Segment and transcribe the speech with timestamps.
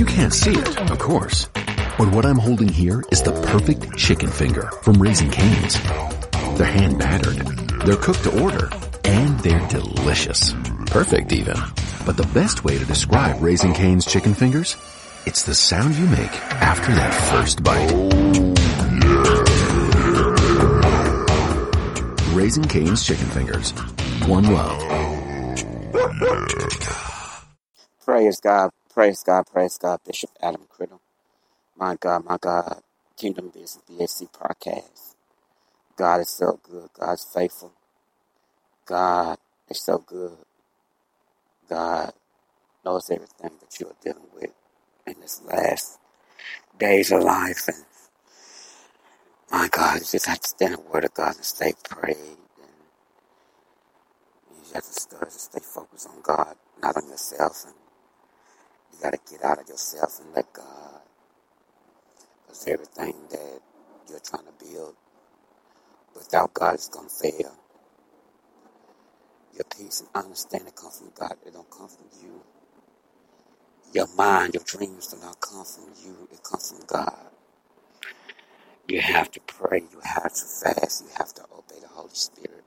[0.00, 1.44] You can't see it, of course.
[1.98, 5.74] But what I'm holding here is the perfect chicken finger from Raising Cane's.
[6.56, 7.36] They're hand battered,
[7.84, 8.70] they're cooked to order,
[9.04, 10.54] and they're delicious.
[10.86, 11.54] Perfect even.
[12.06, 14.74] But the best way to describe Raising Cane's chicken fingers?
[15.26, 16.32] It's the sound you make
[16.62, 17.92] after that first bite.
[22.34, 23.72] Raising Cane's chicken fingers.
[24.26, 24.80] One love.
[28.06, 31.00] Praise God, praise God, praise God, Bishop Adam Criddle.
[31.76, 32.82] My God, my God,
[33.16, 35.14] Kingdom Business BAC podcast.
[35.96, 36.90] God is so good.
[36.98, 37.72] God is faithful.
[38.86, 39.38] God
[39.70, 40.36] is so good.
[41.68, 42.12] God
[42.84, 44.52] knows everything that you are dealing with
[45.06, 45.98] in this last
[46.78, 47.68] days of life.
[47.68, 47.84] And
[49.52, 52.16] my God, you just have to stand in the Word of God and stay prayed.
[52.16, 52.98] And
[54.56, 54.74] you just
[55.12, 57.64] have to stay focused on God, not on yourself.
[57.66, 57.74] And
[59.00, 61.00] you got to get out of yourself and let God.
[62.46, 63.60] Because everything that
[64.10, 64.96] you're trying to build
[66.14, 67.54] without God is to fail.
[69.54, 71.36] Your peace and understanding come from God.
[71.46, 72.42] It don't come from you.
[73.94, 76.28] Your mind, your dreams do not come from you.
[76.32, 77.30] It comes from God.
[78.88, 79.80] You have to pray.
[79.92, 81.04] You have to fast.
[81.04, 82.64] You have to obey the Holy Spirit.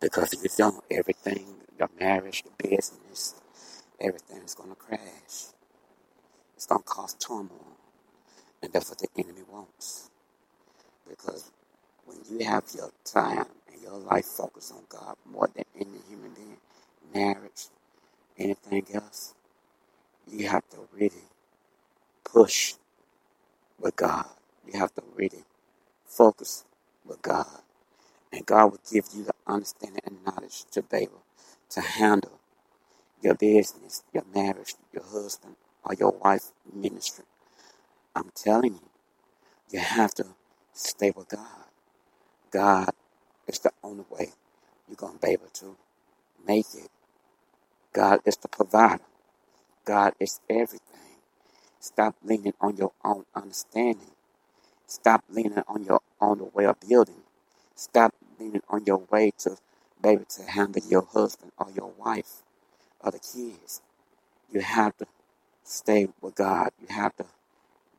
[0.00, 3.34] Because if you don't, everything, your marriage, your business,
[4.00, 5.00] everything is going to crash.
[6.56, 7.76] It's going to cause turmoil.
[8.62, 10.10] And that's what the enemy wants.
[11.08, 11.50] Because
[12.06, 16.32] when you have your time and your life focused on God more than any human
[16.34, 16.58] being,
[17.14, 17.66] marriage,
[18.38, 19.34] anything else,
[20.30, 21.24] you have to really
[22.24, 22.74] push
[23.80, 24.26] with God.
[24.72, 25.44] You have to really
[26.06, 26.64] focus
[27.06, 27.46] with God.
[28.32, 31.22] And God will give you the understanding and knowledge to be able
[31.70, 32.35] to handle
[33.22, 37.24] your business, your marriage, your husband, or your wife ministry.
[38.16, 38.90] I'm telling you,
[39.72, 40.26] you have to
[40.74, 41.66] stay with God.
[42.52, 42.90] God
[43.48, 44.30] is the only way
[44.88, 45.76] you're going to be able to
[46.46, 46.90] make it.
[47.94, 49.04] God is the provider.
[49.84, 50.80] God is everything.
[51.80, 54.12] Stop leaning on your own understanding.
[54.86, 57.22] Stop leaning on your own way of building.
[57.76, 59.58] Stop leaning on your way to
[60.02, 62.42] be able to handle your husband or your wife
[63.06, 63.80] or the kids.
[64.52, 65.06] You have to
[65.64, 66.70] stay with God.
[66.80, 67.26] You have to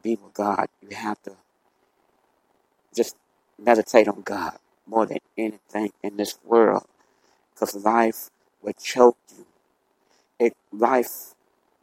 [0.04, 0.68] be with God.
[0.82, 1.34] You have to
[2.96, 3.16] just
[3.58, 6.86] meditate on God more than anything in this world.
[7.54, 8.30] Because life
[8.62, 9.46] will choke you.
[10.40, 11.34] It, life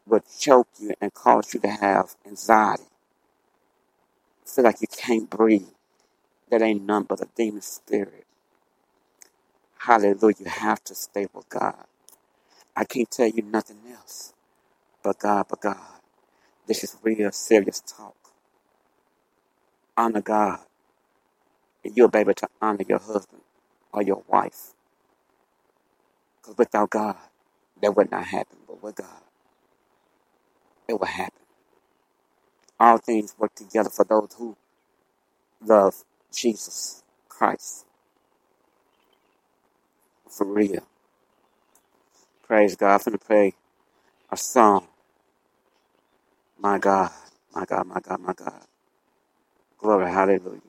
[0.07, 2.84] will choke you and cause you to have anxiety.
[4.47, 5.69] Feel like you can't breathe.
[6.51, 8.27] That ain't none but a demon spirit.
[9.79, 10.37] Hallelujah.
[10.41, 11.84] You have to stay with God.
[12.77, 14.35] I can't tell you nothing else
[15.03, 15.77] but God, but God.
[16.67, 18.17] This is real serious talk.
[19.97, 20.61] Honor God.
[21.84, 23.43] And you'll be able to honor your husband
[23.93, 24.73] or your wife.
[26.41, 27.17] Because without God,
[27.83, 28.59] that would not happen.
[28.67, 29.23] But with God,
[30.89, 31.43] it will happen.
[32.81, 34.57] All things work together for those who
[35.65, 37.87] love Jesus Christ.
[40.29, 40.87] For real.
[42.54, 42.94] Praise God.
[42.94, 43.53] I'm going to play
[44.31, 44.87] a song.
[46.60, 47.10] My God,
[47.53, 48.62] my God, my God, my God.
[49.78, 50.60] Glory, hallelujah.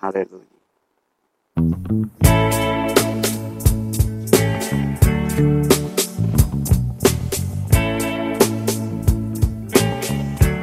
[0.00, 0.44] Hallelujah.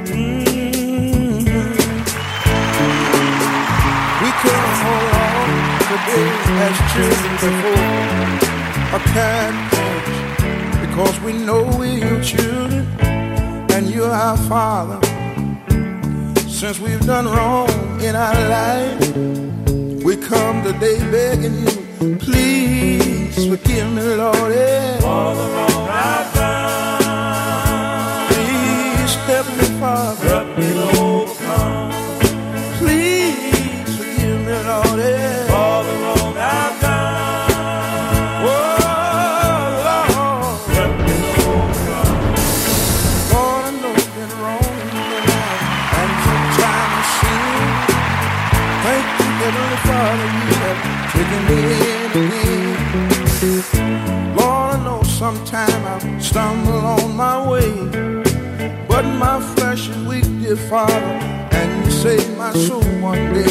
[0.05, 1.89] Mm-hmm.
[4.23, 6.31] We can't hold on today
[6.63, 8.60] as children before
[8.93, 12.85] a cat catch because we know we're your children
[13.71, 14.99] and you're our father.
[16.49, 17.69] Since we've done wrong
[18.01, 19.15] in our life,
[20.03, 24.35] we come today begging you, please forgive me, Lord.
[24.35, 28.27] For the wrong I've done.
[28.27, 30.70] Please step me, Father.
[55.51, 57.71] Sometimes I stumble on my way,
[58.87, 63.50] but my flesh is weak, dear Father, and you saved my soul one day.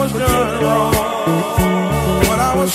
[0.00, 0.94] was done wrong,
[2.24, 2.72] what I was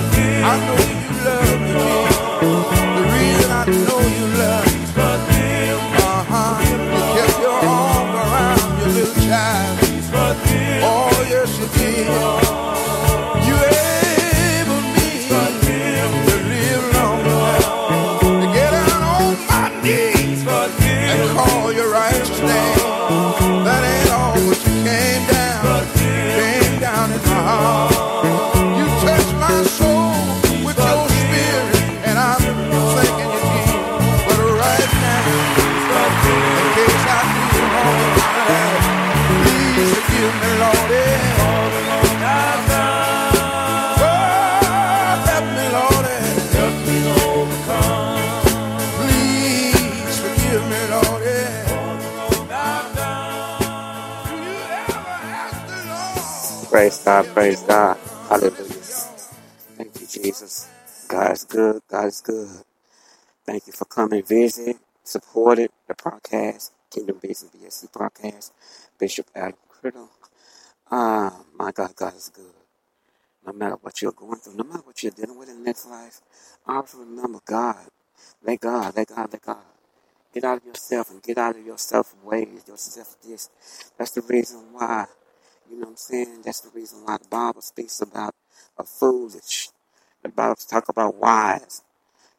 [0.00, 0.97] I know.
[57.38, 57.96] Praise God.
[58.28, 58.82] Hallelujah.
[59.78, 60.68] Thank you, Jesus.
[61.08, 62.64] God is good, God is good.
[63.46, 68.50] Thank you for coming, visit, supported the podcast, Kingdom Business BAC podcast,
[68.98, 70.08] Bishop Adam Criddle.
[70.90, 72.54] Ah, my God, God is good.
[73.46, 76.20] No matter what you're going through, no matter what you're dealing with in this life,
[76.66, 77.86] always remember God.
[78.44, 79.58] Let God, let God, let God.
[80.34, 83.50] Get out of yourself and get out of your self ways, your self this.
[83.96, 85.06] That's the reason why,
[85.70, 86.42] you know what I'm saying?
[86.44, 88.34] That's the reason why the Bible speaks about
[88.78, 89.70] a foolish.
[90.22, 91.82] The Bible talk about wise.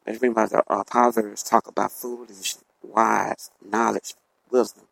[0.06, 4.16] That's the reason the Proverbs talk about foolish, wise, knowledge,
[4.52, 4.86] wisdom.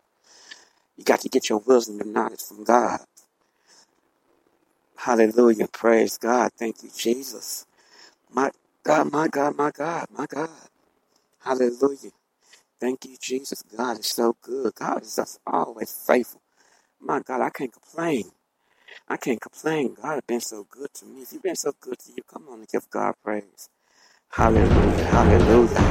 [0.98, 3.01] You got to get your wisdom and knowledge from God.
[4.98, 5.68] Hallelujah.
[5.69, 6.51] Praise God.
[6.57, 7.66] Thank you, Jesus.
[8.31, 8.51] My
[8.83, 10.50] God, my God, my God, my God.
[11.42, 12.12] Hallelujah.
[12.80, 13.63] Thank you, Jesus.
[13.63, 14.75] God is so good.
[14.75, 16.42] God is just always faithful.
[17.01, 18.25] My God, I can't complain.
[19.07, 19.95] I can't complain.
[20.01, 21.21] God has been so good to me.
[21.23, 23.69] If you've been so good to you, come on and give God praise.
[24.31, 25.05] Hallelujah.
[25.05, 25.81] Hallelujah.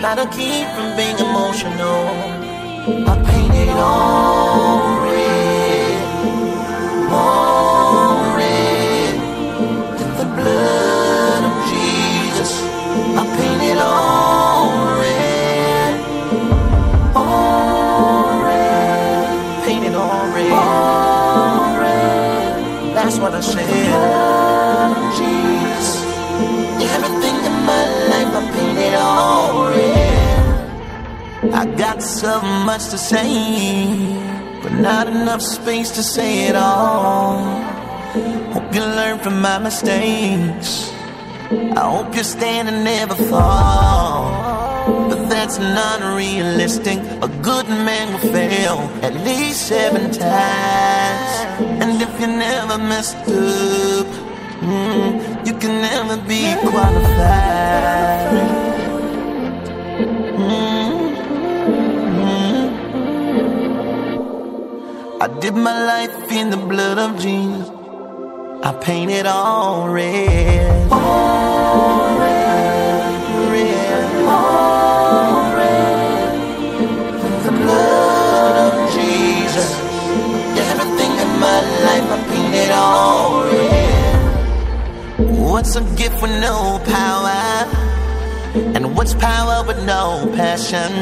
[0.00, 2.48] Try to keep from being emotional.
[23.08, 23.94] That's what I.
[25.16, 25.88] Jesus,
[26.92, 28.44] everything in my life I
[28.94, 31.54] all red.
[31.54, 33.47] I got so much to say,
[34.88, 37.36] not enough space to say it all.
[38.54, 40.90] Hope you learn from my mistakes.
[41.80, 44.22] I hope you stand and never fall.
[45.10, 46.98] But that's not realistic.
[47.20, 51.30] A good man will fail at least seven times.
[51.82, 54.08] And if you never messed up,
[54.70, 58.67] mm, you can never be qualified.
[65.20, 67.68] I dip my life in the blood of Jesus.
[68.62, 70.92] I paint it all red.
[70.92, 73.44] All red,
[74.28, 76.34] all red.
[77.46, 79.74] The blood of Jesus.
[80.70, 84.22] Everything in my life, I paint it all red.
[85.50, 87.66] What's a gift with no power?
[88.76, 90.92] And what's power with no passion?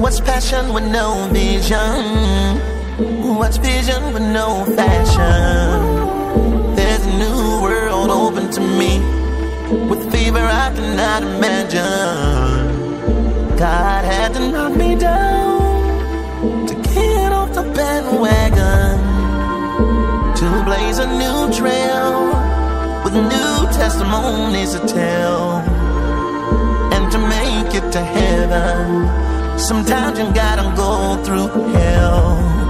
[0.00, 2.79] What's passion with no vision?
[2.98, 6.74] What's vision with no fashion?
[6.74, 8.98] There's a new world open to me
[9.88, 11.78] with fever I cannot imagine.
[13.56, 18.98] God had to knock me down to get off the bandwagon
[20.34, 22.28] to blaze a new trail
[23.04, 25.62] with new testimonies to tell
[26.92, 29.58] and to make it to heaven.
[29.58, 32.69] Sometimes you gotta go through hell.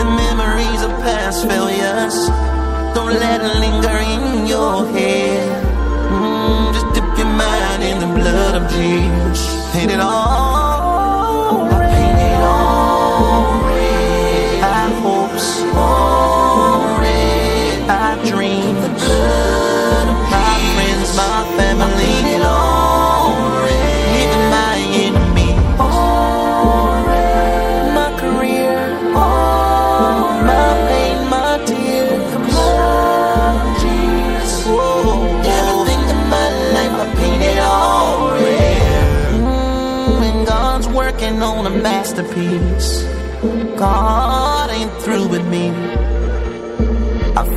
[0.00, 2.16] The memories of past failures,
[2.94, 5.64] don't let it linger in your head.
[6.12, 9.72] Mm, just dip your mind in the blood of Jesus.
[9.72, 10.71] Paint it all.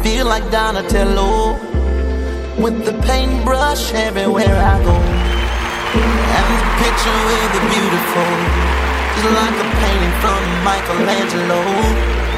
[0.05, 1.53] Feel like Donatello
[2.63, 4.95] with the paintbrush everywhere I go.
[6.37, 8.33] And the picture with the beautiful
[9.17, 11.61] is like a painting from Michelangelo.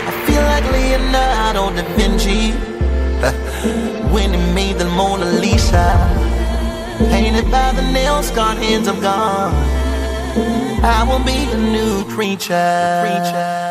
[0.09, 2.51] I feel like Leonardo da Vinci
[4.13, 5.87] when he made the Mona Lisa,
[7.11, 9.51] painted by the nail scarred hands of God.
[10.85, 13.03] I will be a new creature.
[13.03, 13.66] creature.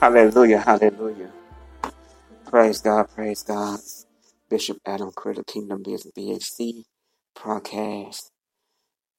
[0.00, 1.32] Hallelujah, hallelujah.
[2.46, 3.80] Praise God, praise God.
[4.50, 6.84] Bishop Adam Critter, Kingdom Business BAC
[7.42, 8.30] broadcast.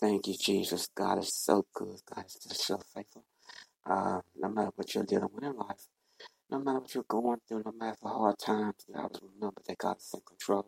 [0.01, 0.87] Thank you, Jesus.
[0.95, 1.97] God is so good.
[2.15, 3.25] God is just so faithful.
[3.89, 5.87] Uh, no matter what you're dealing with in life,
[6.51, 9.77] no matter what you're going through, no matter the hard times, you always remember that
[9.79, 10.67] God is in control.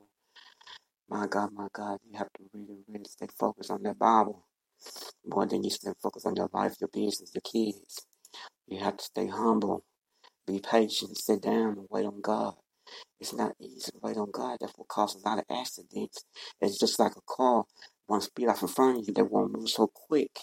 [1.09, 4.45] My God, my God, you have to really, really stay focused on that Bible
[5.25, 8.07] more than you stay focused on your life, your business, your kids.
[8.67, 9.83] You have to stay humble,
[10.47, 12.55] be patient, sit down and wait on God.
[13.19, 14.57] It's not easy to wait on God.
[14.61, 16.25] That's what causes a lot of accidents.
[16.61, 17.65] It's just like a car.
[18.07, 20.39] One speed off in front of you, they won't move so quick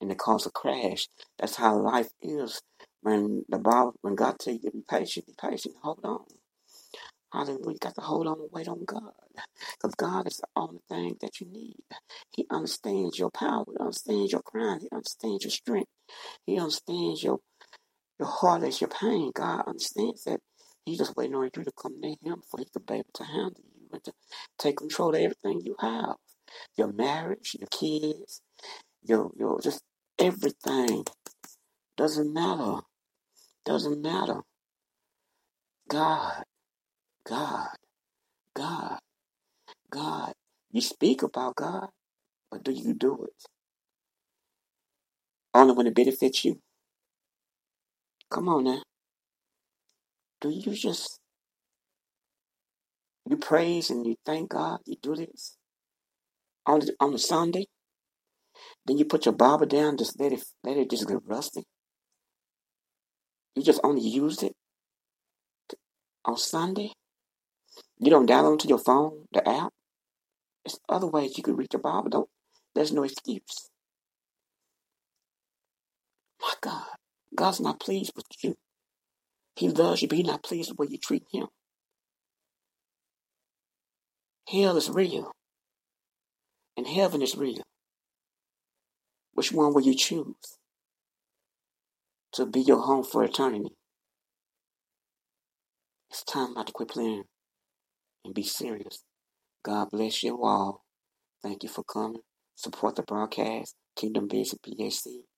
[0.00, 1.08] and it causes a crash.
[1.38, 2.60] That's how life is.
[3.02, 6.24] When the Bible, when God tell you to be patient, be patient, hold on.
[7.32, 7.72] Hallelujah.
[7.72, 9.12] You got to hold on and wait on God.
[9.80, 11.76] Because God is the only thing that you need.
[12.34, 13.64] He understands your power.
[13.68, 14.80] He understands your crime.
[14.80, 15.90] He understands your strength.
[16.46, 17.40] He understands your,
[18.20, 19.32] your heart is your pain.
[19.34, 20.40] God understands that.
[20.86, 23.24] He's just waiting on you to come to him for he to be able to
[23.24, 24.12] handle you and to
[24.58, 26.16] take control of everything you have.
[26.78, 28.42] Your marriage, your kids,
[29.02, 29.82] your your just
[30.18, 31.04] everything.
[31.96, 32.82] Doesn't matter.
[33.66, 34.42] Doesn't matter.
[35.88, 36.44] God,
[37.26, 37.68] God,
[38.54, 38.98] God,
[39.90, 40.34] God.
[40.72, 41.88] You speak about God,
[42.50, 43.44] but do you do it?
[45.54, 46.60] Only when it benefits you.
[48.30, 48.82] Come on now.
[50.40, 51.18] Do you just
[53.28, 54.80] you praise and you thank God?
[54.86, 55.56] You do this
[56.66, 57.66] on the, on a Sunday.
[58.86, 61.64] Then you put your Bible down, just let it let it just get rusty.
[63.56, 64.54] You just only use it
[66.24, 66.92] on Sunday.
[67.98, 69.72] You don't download to your phone the app.
[70.64, 72.10] There's other ways you could read your Bible.
[72.10, 72.28] Don't
[72.74, 73.70] there's no excuse.
[76.40, 76.86] My God,
[77.34, 78.56] God's not pleased with you.
[79.56, 81.46] He loves you, but He's not pleased with the way you treat Him.
[84.48, 85.32] Hell is real,
[86.76, 87.62] and heaven is real.
[89.32, 90.58] Which one will you choose
[92.32, 93.70] to be your home for eternity?
[96.10, 97.24] It's time not to quit playing
[98.24, 99.04] and be serious.
[99.62, 100.84] God bless you all.
[101.42, 102.22] Thank you for coming.
[102.56, 103.76] Support the broadcast.
[103.96, 105.29] Kingdom Business BAC.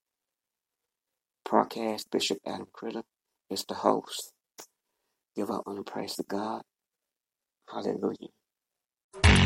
[1.48, 3.02] Broadcast Bishop Adam Critter
[3.50, 4.32] is the host.
[5.36, 6.62] Give our honor praise to God.
[7.70, 8.28] Hallelujah.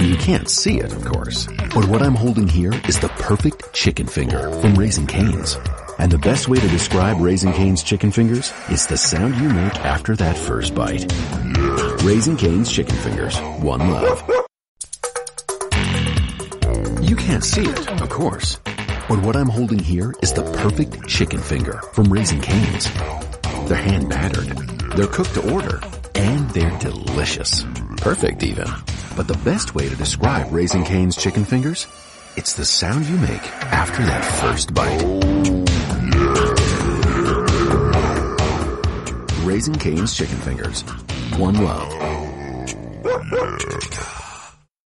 [0.00, 4.06] You can't see it, of course, but what I'm holding here is the perfect chicken
[4.06, 5.56] finger from Raising Cane's.
[5.98, 9.74] And the best way to describe Raising Cane's chicken fingers is the sound you make
[9.76, 11.10] after that first bite.
[12.04, 14.22] Raising Cane's chicken fingers, one love.
[17.00, 18.58] You can't see it, of course,
[19.08, 22.92] but what I'm holding here is the perfect chicken finger from Raising Cane's.
[23.68, 24.56] They're hand battered,
[24.96, 25.80] they're cooked to order,
[26.14, 27.64] and they're delicious.
[27.98, 28.66] Perfect even.
[29.16, 31.86] But the best way to describe Raising Cane's chicken fingers?
[32.36, 35.02] It's the sound you make after that first bite.
[39.46, 40.82] Raising Cane's chicken fingers.
[41.38, 41.92] One love.